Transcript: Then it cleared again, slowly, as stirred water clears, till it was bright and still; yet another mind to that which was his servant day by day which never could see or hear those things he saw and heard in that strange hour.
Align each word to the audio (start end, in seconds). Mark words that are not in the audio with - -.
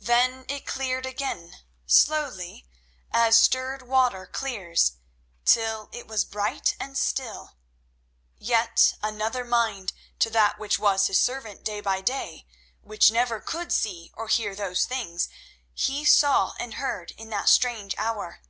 Then 0.00 0.46
it 0.48 0.66
cleared 0.66 1.06
again, 1.06 1.58
slowly, 1.86 2.66
as 3.12 3.36
stirred 3.38 3.82
water 3.82 4.26
clears, 4.26 4.94
till 5.44 5.88
it 5.92 6.08
was 6.08 6.24
bright 6.24 6.74
and 6.80 6.98
still; 6.98 7.54
yet 8.36 8.94
another 9.00 9.44
mind 9.44 9.92
to 10.18 10.28
that 10.30 10.58
which 10.58 10.80
was 10.80 11.06
his 11.06 11.20
servant 11.20 11.62
day 11.62 11.80
by 11.80 12.00
day 12.00 12.48
which 12.80 13.12
never 13.12 13.38
could 13.40 13.70
see 13.72 14.10
or 14.16 14.26
hear 14.26 14.56
those 14.56 14.86
things 14.86 15.28
he 15.72 16.04
saw 16.04 16.54
and 16.58 16.74
heard 16.74 17.12
in 17.12 17.30
that 17.30 17.48
strange 17.48 17.94
hour. 17.96 18.40